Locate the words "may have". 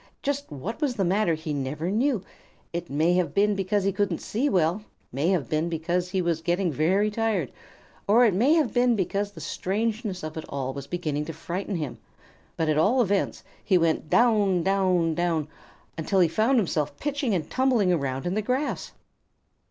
2.89-3.35, 5.11-5.47, 8.33-8.73